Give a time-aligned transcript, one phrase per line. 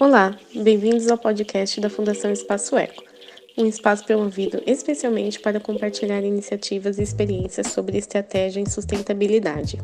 [0.00, 3.04] Olá, bem-vindos ao podcast da Fundação Espaço Eco,
[3.56, 9.78] um espaço promovido especialmente para compartilhar iniciativas e experiências sobre estratégia em sustentabilidade.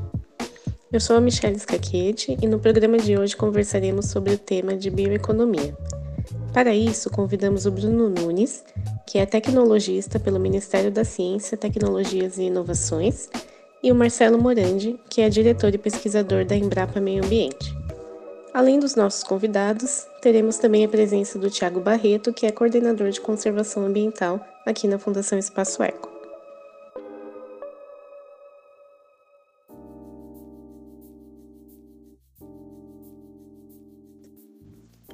[0.91, 4.90] Eu sou a Michelle Scacchetti e no programa de hoje conversaremos sobre o tema de
[4.90, 5.76] bioeconomia.
[6.53, 8.64] Para isso, convidamos o Bruno Nunes,
[9.06, 13.28] que é tecnologista pelo Ministério da Ciência, Tecnologias e Inovações,
[13.83, 17.77] e o Marcelo Morandi, que é diretor e pesquisador da Embrapa Meio Ambiente.
[18.52, 23.20] Além dos nossos convidados, teremos também a presença do Tiago Barreto, que é coordenador de
[23.20, 26.09] conservação ambiental aqui na Fundação Espaço Eco.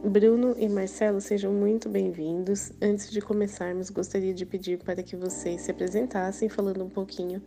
[0.03, 2.73] Bruno e Marcelo, sejam muito bem-vindos.
[2.81, 7.43] Antes de começarmos, gostaria de pedir para que vocês se apresentassem falando um pouquinho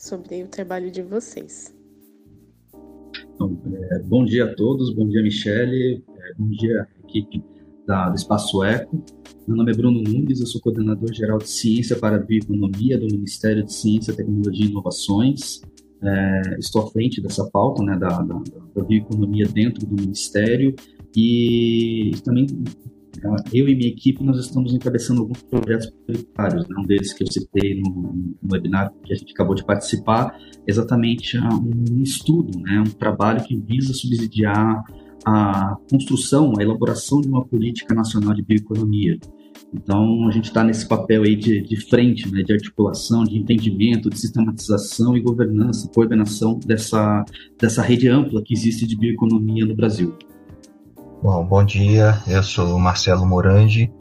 [0.00, 1.74] sobre o trabalho de vocês.
[3.34, 3.60] Então,
[3.92, 7.44] é, bom dia a todos, bom dia Michele, é, bom dia equipe
[7.86, 9.04] da, do Espaço Eco.
[9.46, 13.06] Meu nome é Bruno Nunes, eu sou coordenador geral de Ciência para a Bioeconomia do
[13.06, 15.60] Ministério de Ciência, Tecnologia e Inovações.
[16.02, 18.42] É, estou à frente dessa pauta né, da, da,
[18.74, 20.74] da bioeconomia dentro do Ministério
[21.14, 22.46] e também
[23.52, 26.76] eu e minha equipe, nós estamos encabeçando alguns projetos prioritários, né?
[26.78, 27.90] um deles que eu citei no,
[28.42, 32.80] no, webinar que a gente acabou de participar, exatamente um estudo, né?
[32.80, 34.82] um trabalho que visa subsidiar
[35.24, 39.18] a construção, a elaboração de uma política nacional de bioeconomia.
[39.72, 44.10] Então, a gente está nesse papel aí de, de frente, né, de articulação, de entendimento,
[44.10, 47.24] de sistematização e governança, coordenação dessa,
[47.58, 50.16] dessa rede ampla que existe de bioeconomia no Brasil.
[51.22, 53.92] Bom, bom dia, eu sou Marcelo Morandi,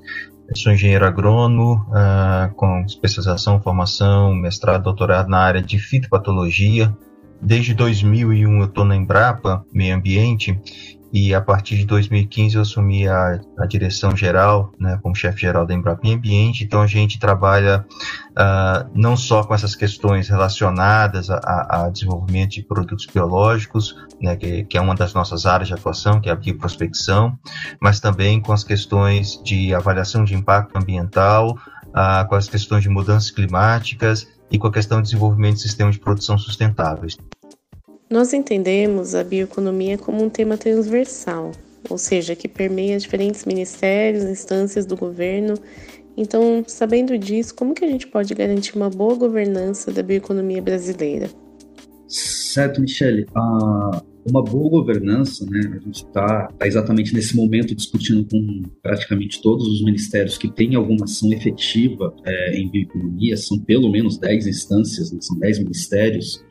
[0.55, 6.95] sou engenheiro agrônomo uh, com especialização, formação, mestrado, doutorado na área de fitopatologia.
[7.41, 10.57] Desde 2001 eu estou na Embrapa, Meio Ambiente,
[11.11, 15.65] e a partir de 2015 eu assumi a, a direção geral, né, como chefe geral
[15.65, 17.85] da Embrapa Ambiente, então a gente trabalha
[18.31, 24.63] uh, não só com essas questões relacionadas a, a desenvolvimento de produtos biológicos, né, que,
[24.65, 27.37] que, é uma das nossas áreas de atuação, que é a bioprospecção,
[27.81, 32.89] mas também com as questões de avaliação de impacto ambiental, uh, com as questões de
[32.89, 37.17] mudanças climáticas e com a questão de desenvolvimento de sistemas de produção sustentáveis.
[38.09, 41.51] Nós entendemos a bioeconomia como um tema transversal,
[41.87, 45.53] ou seja, que permeia diferentes ministérios, instâncias do governo.
[46.17, 51.29] Então, sabendo disso, como que a gente pode garantir uma boa governança da bioeconomia brasileira?
[52.07, 53.27] Certo, Michele.
[53.29, 55.59] Uh, uma boa governança, né?
[55.75, 60.73] A gente está tá exatamente nesse momento discutindo com praticamente todos os ministérios que têm
[60.73, 65.19] alguma ação efetiva é, em bioeconomia, são pelo menos 10 instâncias, né?
[65.21, 66.43] são 10 ministérios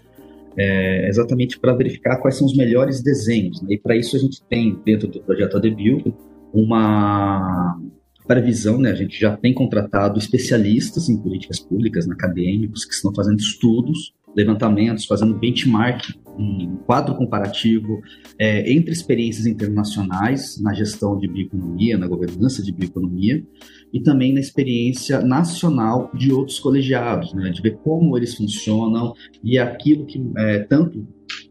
[0.57, 3.61] é, exatamente para verificar quais são os melhores desenhos.
[3.63, 3.75] Né?
[3.75, 6.15] E para isso a gente tem, dentro do projeto ADBio,
[6.53, 7.79] uma
[8.27, 8.91] previsão, né?
[8.91, 15.07] a gente já tem contratado especialistas em políticas públicas, acadêmicos, que estão fazendo estudos, levantamentos,
[15.07, 16.03] fazendo benchmark,
[16.39, 18.01] um quadro comparativo
[18.39, 23.45] é, entre experiências internacionais na gestão de bioeconomia, na governança de bioeconomia,
[23.93, 29.13] e também na experiência nacional de outros colegiados, né, de ver como eles funcionam
[29.43, 31.07] e aquilo que é, tanto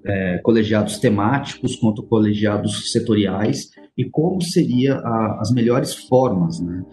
[0.05, 6.83] é, colegiados temáticos quanto colegiados setoriais e como seria a, as melhores formas, né?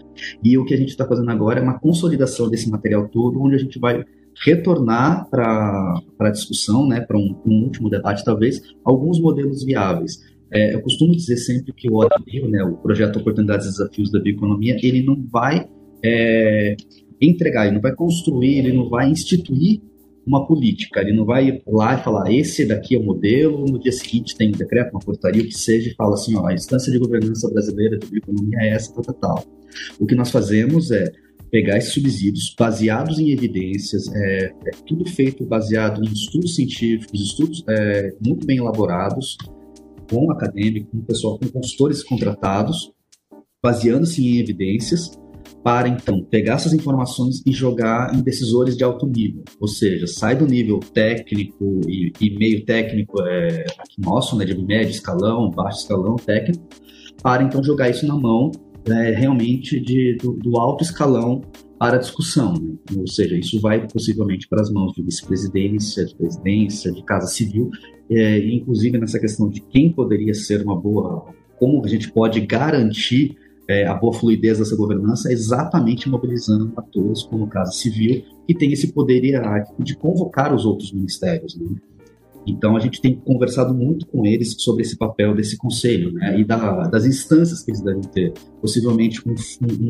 [0.43, 3.57] E o que a gente está fazendo agora é uma consolidação desse material todo, onde
[3.57, 4.05] a gente vai
[4.43, 10.23] retornar para a discussão, né, para um, um, último debate talvez, alguns modelos viáveis.
[10.53, 14.21] É, eu costumo dizer sempre que o ODBio, né, o Projeto Oportunidades e Desafios da
[14.21, 15.69] Bioeconomia, ele não vai
[16.05, 16.77] é,
[17.21, 19.81] entregar, ele não vai construir, ele não vai instituir
[20.27, 23.93] uma política, ele não vai lá e falar esse daqui é o modelo, no dia
[23.93, 26.91] seguinte tem um decreto, uma portaria, o que seja, e fala assim, ó, a instância
[26.91, 29.45] de governança brasileira de bioeconomia é essa, tal, tal, tal.
[29.99, 31.13] O que nós fazemos é
[31.55, 37.63] pegar esses subsídios baseados em evidências, é, é tudo feito baseado em estudos científicos, estudos
[37.69, 39.39] é, muito bem elaborados,
[40.11, 42.93] com acadêmico, com pessoal, com consultores contratados,
[43.63, 45.13] baseando-se em evidências,
[45.63, 50.35] para então pegar essas informações e jogar em decisores de alto nível, ou seja, sai
[50.35, 53.65] do nível técnico e, e meio técnico é,
[53.97, 56.65] nosso, né, de médio escalão, baixo escalão técnico,
[57.23, 58.51] para então jogar isso na mão
[58.87, 61.43] é, realmente de, do, do, alto escalão
[61.79, 62.77] para discussão, né?
[62.97, 67.71] ou seja, isso vai possivelmente para as mãos de vice-presidência, de presidência, de casa civil,
[68.11, 71.27] é, inclusive nessa questão de quem poderia ser uma boa,
[71.59, 73.37] como a gente pode garantir
[73.69, 78.93] é, a boa fluidez dessa governança, exatamente mobilizando atores como Casa Civil, que tem esse
[78.93, 81.57] poder hierárquico de convocar os outros ministérios.
[81.57, 81.77] Né?
[82.47, 86.45] Então a gente tem conversado muito com eles sobre esse papel desse conselho né, e
[86.45, 88.33] da, das instâncias que eles devem ter.
[88.61, 89.35] Possivelmente um,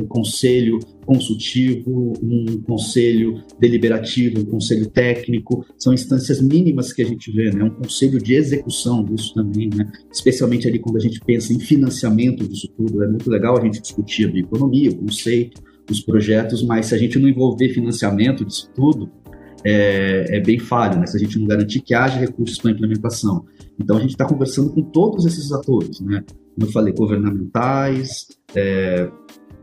[0.00, 7.30] um, conselho consultivo, um conselho deliberativo, um conselho técnico, são instâncias mínimas que a gente
[7.32, 11.52] vê, né, um conselho de execução disso também, né, especialmente ali quando a gente pensa
[11.52, 13.02] em financiamento disso tudo.
[13.02, 16.98] É muito legal a gente discutir a bioeconomia, o conceito, os projetos, mas se a
[16.98, 19.10] gente não envolver financiamento disso tudo,
[19.64, 21.06] é, é bem falho, né?
[21.06, 23.46] se a gente não garantir que haja recursos para implementação.
[23.80, 26.22] Então a gente está conversando com todos esses atores, né?
[26.54, 29.10] Como eu falei, governamentais, é,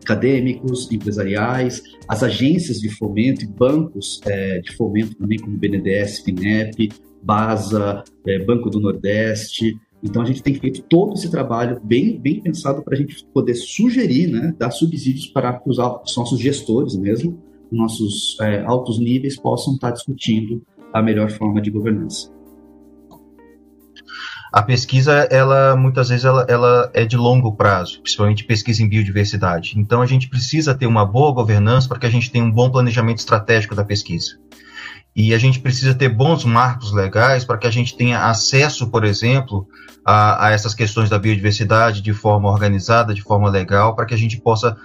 [0.04, 6.90] acadêmicos, empresariais, as agências de fomento e bancos é, de fomento também, como BNDES, FINEP,
[7.22, 9.80] BASA, é, Banco do Nordeste.
[10.04, 13.54] Então a gente tem feito todo esse trabalho bem, bem pensado para a gente poder
[13.54, 19.92] sugerir, né, dar subsídios para os nossos gestores mesmo nossos é, altos níveis possam estar
[19.92, 20.62] discutindo
[20.94, 22.32] a melhor forma de governança.
[24.52, 29.80] A pesquisa, ela muitas vezes ela, ela, é de longo prazo, principalmente pesquisa em biodiversidade.
[29.80, 32.70] Então a gente precisa ter uma boa governança para que a gente tenha um bom
[32.70, 34.38] planejamento estratégico da pesquisa.
[35.16, 39.06] E a gente precisa ter bons marcos legais para que a gente tenha acesso, por
[39.06, 39.68] exemplo,
[40.06, 44.18] a, a essas questões da biodiversidade de forma organizada, de forma legal, para que a
[44.18, 44.76] gente possa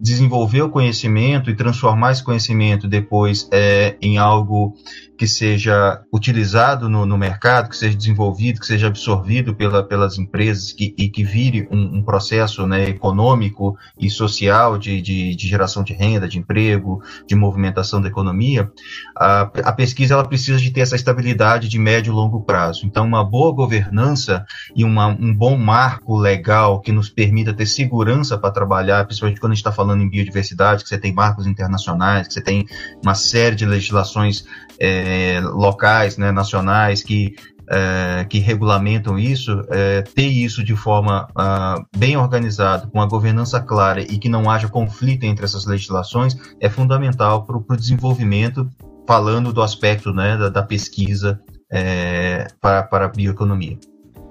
[0.00, 4.74] desenvolver o conhecimento e transformar esse conhecimento depois é, em algo
[5.16, 10.72] que seja utilizado no, no, mercado, que seja desenvolvido, que seja absorvido pela, pelas empresas
[10.72, 15.84] que, e que vire um, um processo né, econômico e social de, de, de, geração
[15.84, 18.70] de renda, de emprego, de movimentação da economia,
[19.16, 22.84] a, a pesquisa ela precisa de ter essa estabilidade de médio e longo prazo.
[22.84, 24.44] Então, uma boa governança
[24.74, 29.52] e uma, um bom marco legal que nos permita ter segurança para trabalhar, principalmente quando
[29.52, 32.66] a gente está falando em biodiversidade, que você tem marcos internacionais, que você tem
[33.02, 34.44] uma série de legislações
[34.80, 37.36] é, locais, né, nacionais, que,
[37.70, 43.60] é, que regulamentam isso, é, ter isso de forma uh, bem organizada, com a governança
[43.60, 48.68] clara e que não haja conflito entre essas legislações, é fundamental para o desenvolvimento,
[49.06, 51.40] falando do aspecto né, da, da pesquisa
[51.70, 53.78] é, para, para a bioeconomia.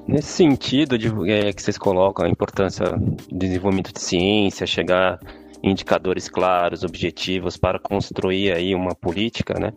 [0.08, 5.20] Nesse sentido de, é, que vocês colocam a importância do desenvolvimento de ciência, chegar
[5.64, 9.72] indicadores claros, objetivos para construir aí uma política, né?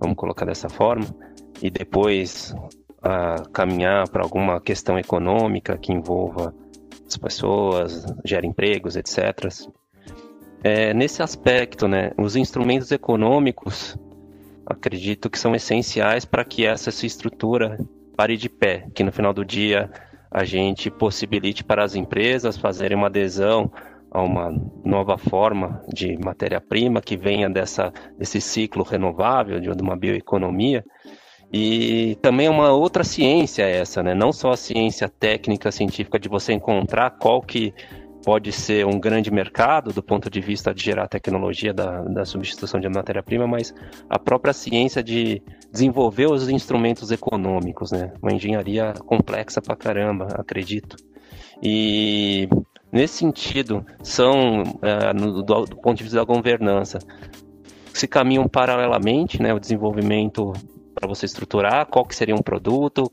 [0.00, 1.06] Vamos colocar dessa forma,
[1.60, 2.54] e depois
[3.02, 6.54] a caminhar para alguma questão econômica que envolva
[7.06, 9.48] as pessoas, gera empregos, etc.
[10.62, 13.98] É, nesse aspecto, né, os instrumentos econômicos
[14.66, 17.78] acredito que são essenciais para que essa estrutura
[18.16, 19.90] pare de pé, que no final do dia
[20.30, 23.70] a gente possibilite para as empresas fazerem uma adesão
[24.10, 24.50] a uma
[24.84, 30.84] nova forma de matéria-prima que venha dessa, desse ciclo renovável, de uma bioeconomia.
[31.52, 34.14] E também é uma outra ciência essa, né?
[34.14, 37.74] Não só a ciência técnica, científica de você encontrar qual que
[38.24, 42.80] pode ser um grande mercado do ponto de vista de gerar tecnologia da, da substituição
[42.80, 43.74] de matéria-prima, mas
[44.08, 48.12] a própria ciência de desenvolver os instrumentos econômicos, né?
[48.22, 50.96] Uma engenharia complexa pra caramba, acredito.
[51.62, 52.48] E
[52.92, 56.98] Nesse sentido, são, é, no, do, do, ponto de vista da governança,
[57.94, 60.52] se caminham paralelamente, né, o desenvolvimento
[60.94, 63.10] para você estruturar qual que seria um produto,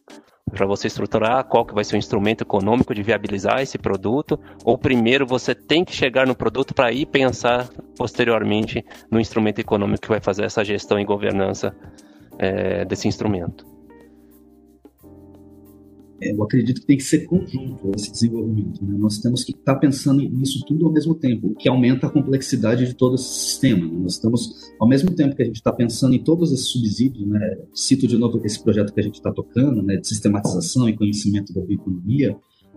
[0.49, 4.77] para você estruturar qual que vai ser o instrumento econômico de viabilizar esse produto, ou
[4.77, 10.09] primeiro você tem que chegar no produto para ir pensar posteriormente no instrumento econômico que
[10.09, 11.75] vai fazer essa gestão e governança
[12.37, 13.68] é, desse instrumento
[16.21, 18.83] eu acredito que tem que ser conjunto esse desenvolvimento.
[18.83, 18.97] Né?
[18.97, 22.85] Nós temos que estar pensando nisso tudo ao mesmo tempo, o que aumenta a complexidade
[22.85, 23.85] de todo esse sistema.
[23.85, 23.99] Né?
[24.01, 27.57] Nós estamos, ao mesmo tempo que a gente está pensando em todos esses subsídios, né?
[27.73, 29.97] cito de novo esse projeto que a gente está tocando, né?
[29.97, 32.35] de sistematização e conhecimento da bioeconomia,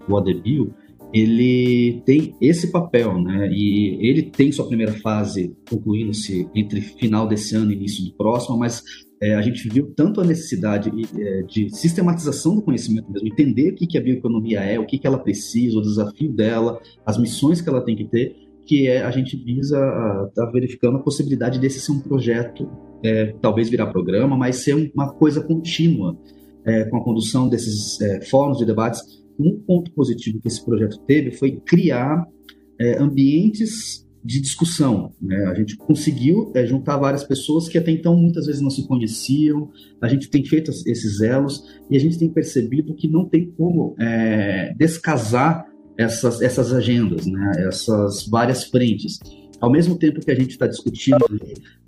[0.09, 0.75] o ADBio,
[1.13, 3.51] ele tem esse papel, né?
[3.53, 8.57] E ele tem sua primeira fase concluindo-se entre final desse ano e início do próximo,
[8.57, 8.83] mas
[9.23, 13.75] é, a gente viu tanto a necessidade é, de sistematização do conhecimento mesmo, entender o
[13.77, 17.61] que, que a bioeconomia é, o que, que ela precisa, o desafio dela, as missões
[17.61, 18.35] que ela tem que ter,
[18.67, 19.77] que é, a gente visa
[20.29, 22.69] estar tá verificando a possibilidade desse ser um projeto,
[23.05, 26.19] é, talvez virar programa, mas ser uma coisa contínua,
[26.65, 29.23] é, com a condução desses é, fóruns de debates.
[29.39, 32.27] Um ponto positivo que esse projeto teve foi criar
[32.99, 35.13] ambientes de discussão.
[35.21, 35.37] Né?
[35.47, 39.71] A gente conseguiu é, juntar várias pessoas que até então muitas vezes não se conheciam.
[40.01, 43.95] A gente tem feito esses elos e a gente tem percebido que não tem como
[43.99, 47.53] é, descasar essas, essas agendas, né?
[47.67, 49.19] essas várias frentes.
[49.63, 51.25] Ao mesmo tempo que a gente está discutindo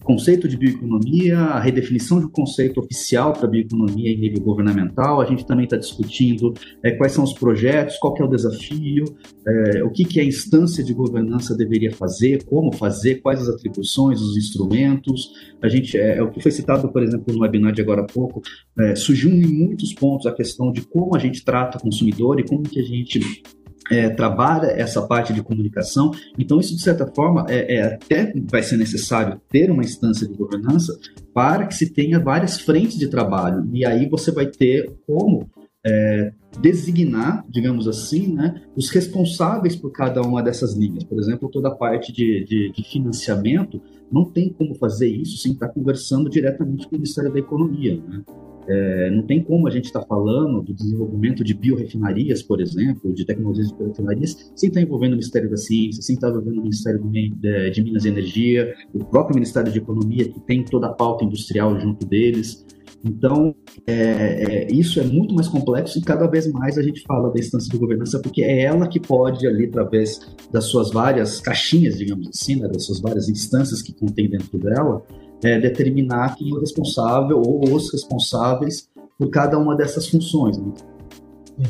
[0.01, 5.21] o conceito de bioeconomia, a redefinição de um conceito oficial para bioeconomia em nível governamental,
[5.21, 6.55] a gente também está discutindo
[6.85, 9.05] é, quais são os projetos, qual é o desafio,
[9.45, 14.21] é, o que, que a instância de governança deveria fazer, como fazer, quais as atribuições,
[14.21, 15.33] os instrumentos.
[15.61, 18.07] A gente, é, é o que foi citado, por exemplo, no webinar de agora há
[18.07, 18.41] pouco,
[18.79, 22.45] é, surgiu em muitos pontos a questão de como a gente trata o consumidor e
[22.45, 23.43] como que a gente
[23.91, 26.11] é, trabalha essa parte de comunicação.
[26.39, 30.35] Então, isso, de certa forma, é, é, até vai ser necessário ter uma instância de
[30.35, 30.99] governança
[31.33, 33.69] para que se tenha várias frentes de trabalho.
[33.73, 35.49] E aí você vai ter como
[35.85, 41.05] é, designar, digamos assim, né, os responsáveis por cada uma dessas linhas.
[41.05, 45.53] Por exemplo, toda a parte de, de, de financiamento, não tem como fazer isso sem
[45.53, 48.01] estar conversando diretamente com o Ministério da Economia.
[48.09, 48.23] Né?
[48.67, 53.13] É, não tem como a gente estar tá falando do desenvolvimento de biorefinarias, por exemplo,
[53.13, 56.33] de tecnologias de biorefinarias, sem estar tá envolvendo o Ministério da Ciência, sem estar tá
[56.33, 60.87] envolvendo o Ministério de, Minas e Energia, o próprio Ministério de Economia, que tem toda
[60.87, 62.65] a pauta industrial junto deles.
[63.05, 63.55] Então,
[63.87, 67.39] é, é, isso é muito mais complexo e cada vez mais a gente fala da
[67.39, 72.29] instância de governança, porque é ela que pode, ali, através das suas várias caixinhas, digamos
[72.29, 75.03] assim, né, das suas várias instâncias que contém dentro dela,
[75.43, 78.89] é, determinar quem é o responsável ou os responsáveis
[79.19, 80.59] por cada uma dessas funções.
[80.59, 80.73] Né?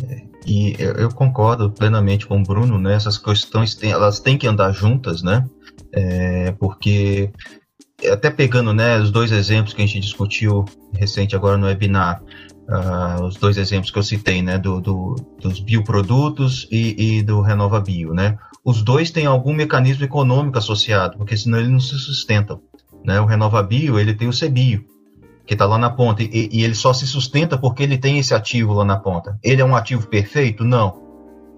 [0.08, 2.94] É, e eu, concordo plenamente com o Bruno, né?
[2.94, 5.44] Essas questões têm, elas têm que andar juntas, né?
[5.92, 7.30] É, porque
[8.10, 12.22] até pegando, né, os dois exemplos que a gente discutiu recente agora no webinar,
[12.68, 17.40] uh, os dois exemplos que eu citei, né, do, do dos bioprodutos e, e do
[17.40, 18.36] Renova Bio, né?
[18.64, 22.60] Os dois têm algum mecanismo econômico associado, porque senão eles não se sustentam.
[23.04, 23.20] Né?
[23.20, 24.84] O RenovaBio, ele tem o CBio,
[25.46, 28.34] que está lá na ponta, e, e, ele só se sustenta porque ele tem esse
[28.34, 29.38] ativo lá na ponta.
[29.42, 30.64] Ele é um ativo perfeito?
[30.64, 31.02] Não.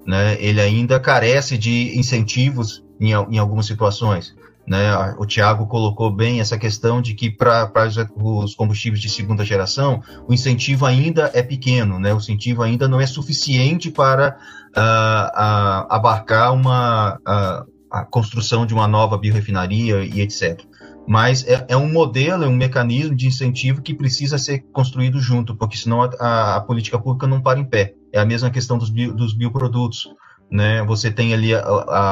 [0.05, 0.37] Né?
[0.41, 4.35] Ele ainda carece de incentivos em, em algumas situações.
[4.67, 5.15] Né?
[5.19, 7.71] O Tiago colocou bem essa questão de que para
[8.17, 12.12] os combustíveis de segunda geração, o incentivo ainda é pequeno, né?
[12.12, 14.37] o incentivo ainda não é suficiente para
[14.76, 20.67] uh, uh, abarcar uma, uh, a construção de uma nova biorefinaria e etc
[21.07, 25.55] mas é, é, um modelo, é um mecanismo de incentivo que precisa ser construído junto,
[25.55, 27.95] porque senão a, a política pública não para em pé.
[28.13, 30.09] É a mesma questão dos, bio, dos bioprodutos.
[30.51, 30.83] Né?
[30.85, 31.61] Você tem ali a,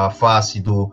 [0.05, 0.91] a face do,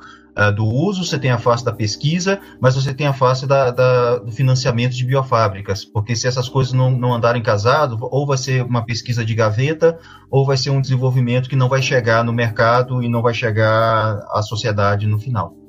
[0.54, 4.18] do uso, você tem a face da pesquisa, mas você tem a face da, da,
[4.18, 8.64] do financiamento de biofábricas, porque se essas coisas não, não andarem casadas, ou vai ser
[8.64, 9.98] uma pesquisa de gaveta,
[10.30, 14.20] ou vai ser um desenvolvimento que não vai chegar no mercado e não vai chegar
[14.30, 15.61] à sociedade no final.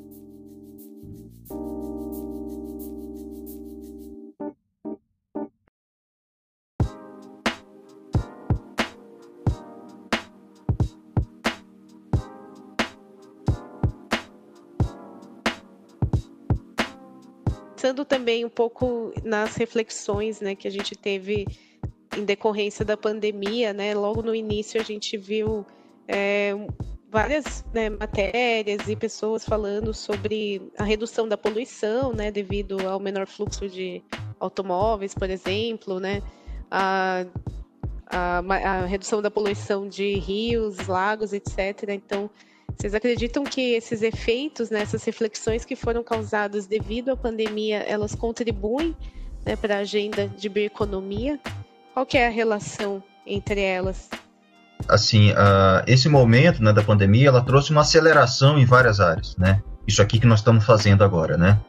[17.84, 21.46] Pensando também um pouco nas reflexões né, que a gente teve
[22.18, 23.94] em decorrência da pandemia, né?
[23.94, 25.66] Logo no início a gente viu
[26.08, 26.54] é,
[27.10, 32.32] várias né, matérias e pessoas falando sobre a redução da poluição, né?
[32.32, 34.02] Devido ao menor fluxo de
[34.40, 36.22] automóveis, por exemplo, né?
[36.72, 37.26] A,
[38.06, 41.90] a, a redução da poluição de rios, lagos, etc.
[41.90, 42.30] Então,
[42.78, 48.16] vocês acreditam que esses efeitos, né, essas reflexões que foram causadas devido à pandemia, elas
[48.16, 48.96] contribuem
[49.46, 51.40] né, para a agenda de bioeconomia?
[51.94, 54.10] Qual que é a relação entre elas?
[54.88, 59.62] Assim, uh, esse momento né, da pandemia, ela trouxe uma aceleração em várias áreas, né?
[59.88, 61.60] Isso aqui que nós estamos fazendo agora, né?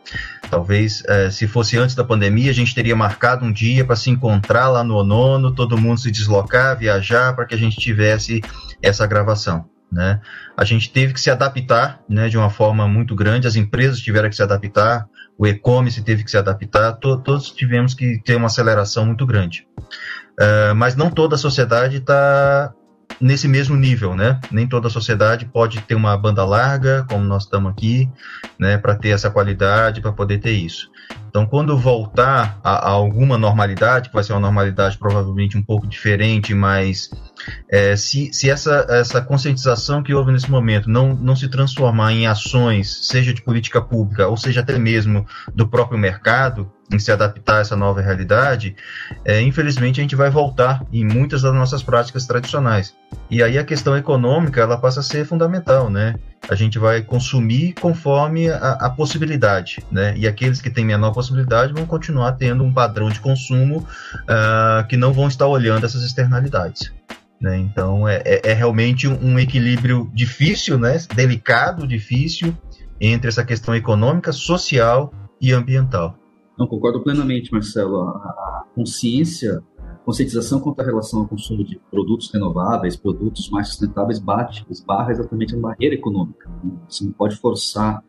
[0.50, 4.11] Talvez, uh, se fosse antes da pandemia, a gente teria marcado um dia para se
[4.11, 8.40] encontrar lá no Onono, todo mundo se deslocar, viajar, para que a gente tivesse
[8.82, 9.68] essa gravação.
[9.94, 10.20] Né?
[10.56, 14.28] A gente teve que se adaptar né, de uma forma muito grande, as empresas tiveram
[14.28, 15.06] que se adaptar,
[15.38, 19.68] o e-commerce teve que se adaptar, to todos tivemos que ter uma aceleração muito grande.
[19.78, 22.74] Uh, mas não toda a sociedade está
[23.21, 24.40] nesse mesmo nível, né?
[24.50, 28.09] Nem toda a sociedade pode ter uma banda larga, como nós estamos aqui,
[28.59, 30.90] né, para ter essa qualidade, para poder ter isso.
[31.28, 35.85] Então, quando voltar a, a, alguma normalidade, que vai ser uma normalidade provavelmente um pouco
[35.85, 37.11] diferente, mas
[37.68, 42.28] é, se, se essa, essa conscientização que houve nesse momento não, não se transformar em
[42.28, 47.58] ações, seja de política pública, ou seja até mesmo do próprio mercado, em se adaptar
[47.58, 48.76] a essa nova realidade,
[49.24, 52.94] é, infelizmente a gente vai voltar em muitas das nossas práticas tradicionais.
[53.30, 56.14] E aí a questão econômica ela passa a ser fundamental, né?
[56.48, 60.14] A gente vai consumir conforme a, a possibilidade, né?
[60.16, 64.96] E aqueles que têm menor possibilidade vão continuar tendo um padrão de consumo uh, que
[64.96, 66.92] não vão estar olhando essas externalidades.
[67.40, 67.58] Né?
[67.58, 70.98] Então é, é, é realmente um equilíbrio difícil, né?
[71.14, 72.56] Delicado, difícil,
[73.00, 76.18] entre essa questão econômica, social e ambiental.
[76.58, 78.00] Não, concordo plenamente, Marcelo.
[78.00, 83.68] A, a consciência, a conscientização quanto à relação ao consumo de produtos renováveis, produtos mais
[83.68, 86.50] sustentáveis, bate, esbarra exatamente na barreira econômica.
[86.88, 88.02] Você não pode forçar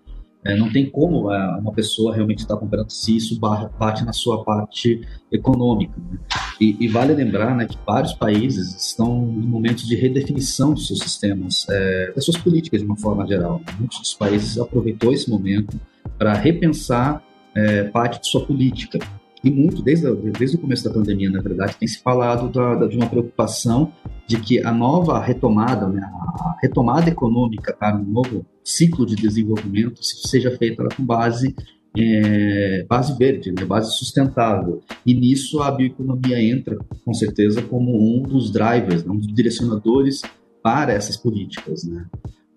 [0.45, 4.43] é, não tem como é, uma pessoa realmente estar comprando se isso bate na sua
[4.43, 5.99] parte econômica.
[5.99, 6.19] Né?
[6.61, 10.99] E, e, vale lembrar né, que vários países estão em momentos de redefinição dos seus
[10.99, 13.59] sistemas, é, das suas políticas de uma forma geral.
[13.79, 15.79] Muitos dos países aproveitou esse momento
[16.15, 17.23] para repensar
[17.55, 18.99] é, parte de sua política.
[19.43, 22.87] E muito, desde, desde o começo da pandemia, na verdade, tem se falado da, da,
[22.87, 23.93] de uma preocupação
[24.27, 29.99] de que a nova retomada, né, a retomada econômica para um novo ciclo de desenvolvimento
[30.01, 31.55] seja feita com base
[31.97, 34.81] é, base verde, né, base sustentável.
[35.05, 40.21] E nisso a bioeconomia entra, com certeza, como um dos drivers, né, um dos direcionadores
[40.61, 41.83] para essas políticas.
[41.83, 42.05] Né?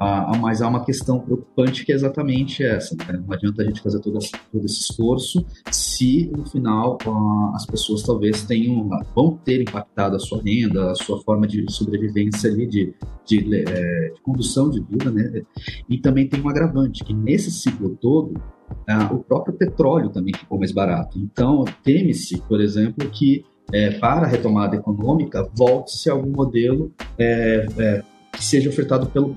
[0.01, 2.95] Ah, mas há uma questão preocupante que é exatamente essa.
[2.95, 3.21] Né?
[3.27, 4.19] Não adianta a gente fazer todo,
[4.53, 10.19] todo esse esforço se, no final, ah, as pessoas talvez tenham, vão ter impactado a
[10.21, 12.95] sua renda, a sua forma de sobrevivência ali, de,
[13.27, 15.11] de, é, de condução de vida.
[15.11, 15.43] Né?
[15.89, 18.41] E também tem um agravante, que nesse ciclo todo,
[18.89, 21.19] ah, o próprio petróleo também ficou mais barato.
[21.19, 28.05] Então, teme-se, por exemplo, que é, para a retomada econômica, volte-se algum modelo é, é,
[28.33, 29.37] que seja ofertado pelo,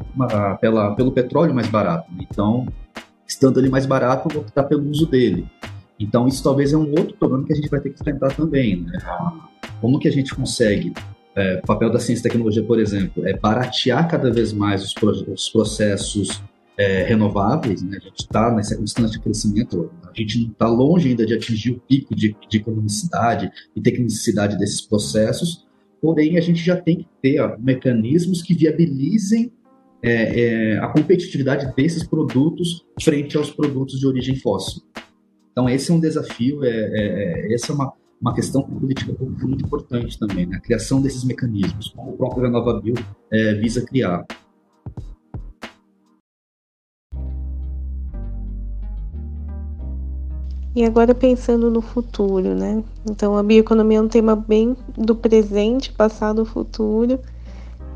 [0.60, 2.12] pela, pelo petróleo mais barato.
[2.20, 2.68] Então,
[3.28, 5.46] estando ele mais barato, vou optar pelo uso dele.
[6.00, 8.82] Então, isso talvez é um outro problema que a gente vai ter que enfrentar também.
[8.82, 8.98] Né?
[9.80, 10.94] Como que a gente consegue,
[11.36, 14.96] é, o papel da ciência e tecnologia, por exemplo, é baratear cada vez mais os,
[15.28, 16.42] os processos
[16.78, 17.98] é, renováveis, né?
[17.98, 21.80] a gente está nessa constante crescimento, a gente não está longe ainda de atingir o
[21.80, 25.66] pico de, de economicidade e tecnicidade desses processos,
[26.02, 29.52] porém a gente já tem que ter ó, mecanismos que viabilizem
[30.04, 34.82] é, é, a competitividade desses produtos frente aos produtos de origem fóssil.
[35.52, 39.64] Então esse é um desafio, é, é, é essa é uma, uma questão política muito
[39.64, 40.58] importante também, né?
[40.58, 42.96] a criação desses mecanismos, como o próprio Renova Bio
[43.32, 44.26] é, visa criar.
[50.74, 52.82] E agora pensando no futuro, né?
[53.06, 57.20] Então a bioeconomia é um tema bem do presente, passado, futuro.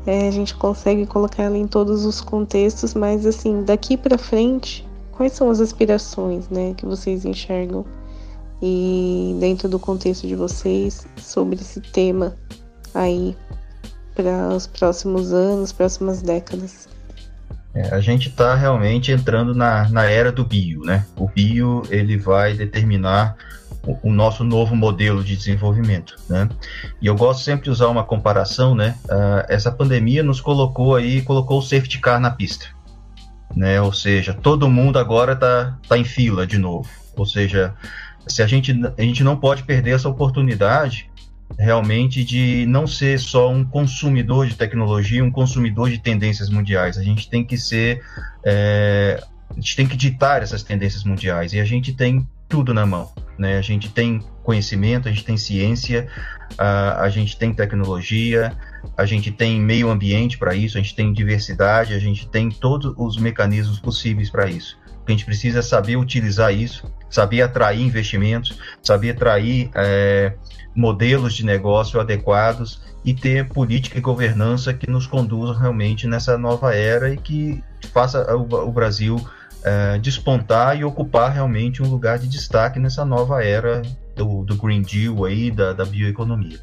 [0.06, 4.86] É, a gente consegue colocar ela em todos os contextos, mas assim, daqui para frente,
[5.10, 7.84] quais são as aspirações, né, que vocês enxergam
[8.62, 12.36] e dentro do contexto de vocês sobre esse tema
[12.94, 13.36] aí
[14.14, 16.88] para os próximos anos, próximas décadas?
[17.76, 21.04] É, a gente está realmente entrando na, na era do bio, né?
[21.14, 23.36] O bio ele vai determinar
[23.86, 26.48] o, o, nosso novo modelo de desenvolvimento, né?
[27.02, 28.96] E eu gosto sempre de usar uma comparação, né?
[29.04, 32.64] Uh, essa pandemia nos colocou aí, colocou o safety car na pista,
[33.54, 33.78] né?
[33.78, 36.88] Ou seja, todo mundo agora está tá em fila de novo.
[37.14, 37.74] Ou seja,
[38.26, 41.10] se a gente, a gente não pode perder essa oportunidade
[41.58, 46.98] realmente de não ser só um consumidor de tecnologia, um consumidor de tendências mundiais.
[46.98, 48.02] A gente tem que ser,
[48.44, 52.86] é, a gente tem que ditar essas tendências mundiais e a gente tem tudo na
[52.86, 53.58] mão, né?
[53.58, 56.08] A gente tem conhecimento, a gente tem ciência,
[56.56, 58.52] a, a gente tem tecnologia,
[58.96, 62.94] a gente tem meio ambiente para isso, a gente tem diversidade, a gente tem todos
[62.96, 64.78] os mecanismos possíveis para isso.
[65.06, 70.34] A gente precisa saber utilizar isso, saber atrair investimentos, saber atrair é,
[70.74, 76.74] modelos de negócio adequados e ter política e governança que nos conduzam realmente nessa nova
[76.74, 79.24] era e que faça o, o Brasil
[79.62, 83.82] é, despontar e ocupar realmente um lugar de destaque nessa nova era
[84.14, 86.58] do, do Green Deal aí, da, da bioeconomia.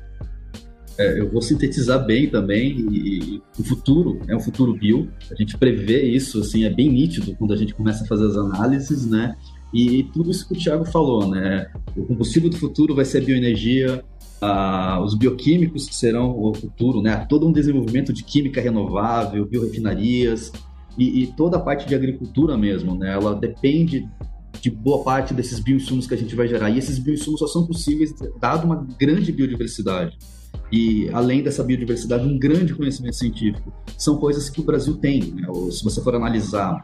[0.97, 5.09] É, eu vou sintetizar bem também e, e, o futuro é um futuro bio.
[5.31, 8.37] A gente prevê isso, assim, é bem nítido quando a gente começa a fazer as
[8.37, 9.35] análises, né?
[9.73, 11.71] E tudo isso que o Thiago falou, né?
[11.97, 14.03] O combustível do futuro vai ser a bioenergia,
[15.03, 17.25] os bioquímicos que serão o futuro, né?
[17.27, 20.51] Todo um desenvolvimento de química renovável, biorefinarias
[20.95, 23.13] e, e toda a parte de agricultura mesmo, né?
[23.13, 24.07] Ela depende
[24.61, 26.69] de boa parte desses bioinsumos que a gente vai gerar.
[26.69, 30.17] E esses bioinsumos só são possíveis dado uma grande biodiversidade.
[30.73, 33.71] E além dessa biodiversidade, um grande conhecimento científico.
[33.95, 35.21] São coisas que o Brasil tem.
[35.31, 35.47] Né?
[35.69, 36.83] Se você for analisar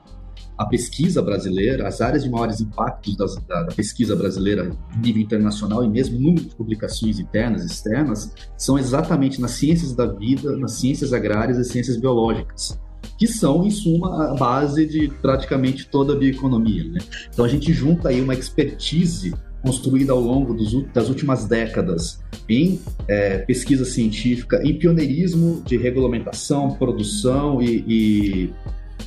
[0.55, 4.71] a pesquisa brasileira, as áreas de maiores impactos das, da, da, pesquisa brasileira
[5.03, 10.05] nível internacional e mesmo número de publicações internas e externas são exatamente nas ciências da
[10.05, 12.79] vida, nas ciências agrárias e ciências biológicas,
[13.17, 16.83] que são, em suma, a base de praticamente toda a bioeconomia.
[16.83, 16.99] Né?
[17.33, 22.79] Então a gente junta aí uma expertise construída ao longo dos, das últimas décadas em
[23.07, 28.53] é, pesquisa científica, em pioneirismo de regulamentação, produção e, e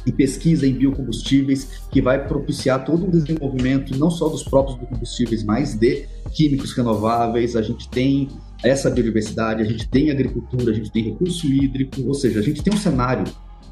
[0.06, 5.44] e pesquisa em biocombustíveis que vai propiciar todo um desenvolvimento não só dos próprios biocombustíveis,
[5.44, 7.56] mas de químicos renováveis.
[7.56, 8.28] A gente tem
[8.62, 12.62] essa biodiversidade, a gente tem agricultura, a gente tem recurso hídrico, ou seja, a gente
[12.62, 13.24] tem um cenário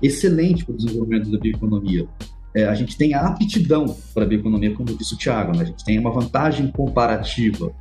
[0.03, 2.07] excelente para o desenvolvimento da bioeconomia.
[2.55, 5.63] É, a gente tem a aptidão para a bioeconomia, como disse o Tiago, né?
[5.63, 7.73] a gente tem uma vantagem comparativa.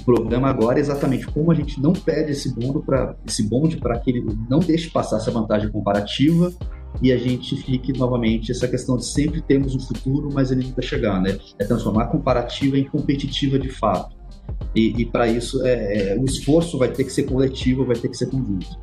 [0.00, 3.76] O problema agora é exatamente como a gente não pede esse bonde para esse bonde
[3.76, 6.52] para que ele não deixe passar essa vantagem comparativa
[7.02, 10.82] e a gente fique novamente essa questão de sempre termos um futuro, mas ele nunca
[10.82, 11.38] chegar, né?
[11.58, 14.16] É transformar a comparativa em competitiva de fato.
[14.74, 18.08] E, e para isso é, é, o esforço vai ter que ser coletivo, vai ter
[18.08, 18.78] que ser conjunto.